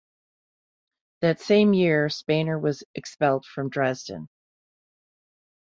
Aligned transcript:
That 1.21 1.41
same 1.41 1.75
year 1.75 2.07
Spener 2.07 2.59
was 2.59 2.83
expelled 2.95 3.45
from 3.45 3.69
Dresden. 3.69 4.29